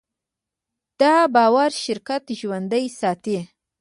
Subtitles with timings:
[0.99, 3.37] دا باور شرکت ژوندی ساتي.